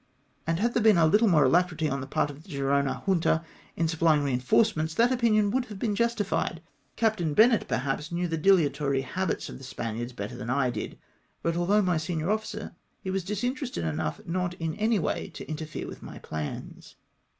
[0.47, 3.45] And had there been a httle more alacrity on the part of the Gerona Junta
[3.77, 6.63] in supplying reinforcements, that opinion would have been justified.
[6.95, 10.97] Captain Bennett perhaps Imew the dilatory habits of the Spaniards better than I did;
[11.43, 15.47] but although my senior ofiicer, he was disin terested enough not in any way to
[15.47, 16.95] interfere with my plans.